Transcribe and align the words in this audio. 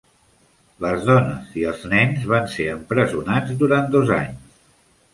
Les 0.85 1.03
dones 1.09 1.51
i 1.63 1.67
els 1.73 1.85
nens 1.93 2.25
van 2.33 2.51
ser 2.57 2.69
empresonats 2.79 3.57
durant 3.63 3.97
dos 3.99 4.17
anys. 4.21 4.61